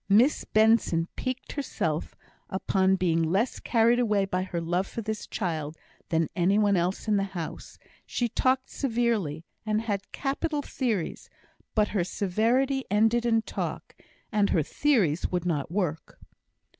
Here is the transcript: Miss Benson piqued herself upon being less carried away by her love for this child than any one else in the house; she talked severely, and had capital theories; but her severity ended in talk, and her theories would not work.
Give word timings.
Miss 0.09 0.45
Benson 0.45 1.09
piqued 1.15 1.51
herself 1.51 2.15
upon 2.49 2.95
being 2.95 3.21
less 3.21 3.59
carried 3.59 3.99
away 3.99 4.25
by 4.25 4.41
her 4.41 4.59
love 4.59 4.87
for 4.87 5.03
this 5.03 5.27
child 5.27 5.77
than 6.09 6.27
any 6.35 6.57
one 6.57 6.75
else 6.75 7.07
in 7.07 7.17
the 7.17 7.23
house; 7.37 7.77
she 8.03 8.27
talked 8.27 8.67
severely, 8.67 9.45
and 9.63 9.81
had 9.83 10.11
capital 10.11 10.63
theories; 10.63 11.29
but 11.75 11.89
her 11.89 12.03
severity 12.03 12.83
ended 12.89 13.27
in 13.27 13.43
talk, 13.43 13.95
and 14.31 14.49
her 14.49 14.63
theories 14.63 15.29
would 15.31 15.45
not 15.45 15.69
work. 15.71 16.17